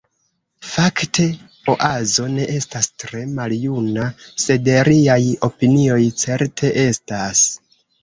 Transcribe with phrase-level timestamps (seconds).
[0.69, 1.25] Fakte,
[1.73, 4.09] Oazo ne estas tre maljuna,
[4.47, 5.21] sed riaj
[5.53, 7.49] opinioj certe estas.